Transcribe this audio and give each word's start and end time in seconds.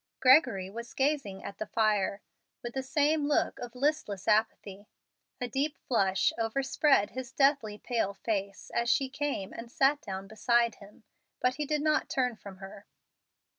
Gregory 0.19 0.67
was 0.67 0.95
gazing 0.95 1.43
at 1.43 1.59
the 1.59 1.65
fire 1.67 2.21
with 2.63 2.73
the 2.73 2.81
same 2.81 3.27
look 3.27 3.59
of 3.59 3.75
listless 3.75 4.27
apathy. 4.27 4.87
A 5.39 5.47
deep 5.47 5.77
flush 5.77 6.33
overspread 6.39 7.11
his 7.11 7.31
deathly 7.31 7.77
pale 7.77 8.15
face 8.15 8.71
as 8.73 8.89
she 8.89 9.09
came 9.09 9.53
and 9.53 9.69
sat 9.71 10.01
down 10.01 10.27
beside 10.27 10.73
him, 10.81 11.03
but 11.39 11.57
he 11.57 11.67
did 11.67 11.83
not 11.83 12.09
turn 12.09 12.35
from 12.35 12.57
her. 12.57 12.87